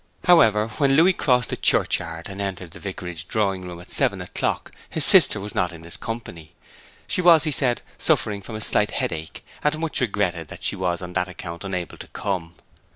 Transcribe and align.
However, 0.25 0.67
when 0.79 0.93
Louis 0.93 1.13
crossed 1.13 1.49
the 1.49 1.55
churchyard 1.55 2.27
and 2.27 2.41
entered 2.41 2.71
the 2.71 2.79
vicarage 2.79 3.27
drawing 3.27 3.61
room 3.67 3.79
at 3.79 3.91
seven 3.91 4.19
o'clock, 4.19 4.71
his 4.89 5.05
sister 5.05 5.39
was 5.39 5.53
not 5.53 5.71
in 5.71 5.83
his 5.83 5.95
company. 5.95 6.53
She 7.05 7.21
was, 7.21 7.43
he 7.43 7.51
said, 7.51 7.83
suffering 7.99 8.41
from 8.41 8.55
a 8.55 8.61
slight 8.61 8.89
headache, 8.89 9.45
and 9.63 9.77
much 9.77 10.01
regretted 10.01 10.47
that 10.47 10.63
she 10.63 10.75
was 10.75 11.03
on 11.03 11.13
that 11.13 11.27
account 11.29 11.63
unable 11.63 11.97
to 11.97 12.07
come. 12.07 12.55